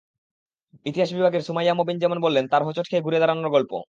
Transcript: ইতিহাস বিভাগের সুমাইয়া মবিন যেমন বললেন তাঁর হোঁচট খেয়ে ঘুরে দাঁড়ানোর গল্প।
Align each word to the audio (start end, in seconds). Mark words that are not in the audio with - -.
ইতিহাস 0.85 1.09
বিভাগের 1.13 1.45
সুমাইয়া 1.47 1.73
মবিন 1.73 1.97
যেমন 1.99 2.17
বললেন 2.21 2.45
তাঁর 2.47 2.65
হোঁচট 2.65 2.85
খেয়ে 2.89 3.05
ঘুরে 3.05 3.21
দাঁড়ানোর 3.21 3.53
গল্প। 3.55 3.71